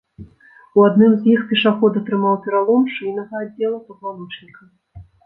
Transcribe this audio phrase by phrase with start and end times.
[0.77, 4.63] У адным з іх пешаход атрымаў пералом шыйнага аддзела пазваночніка.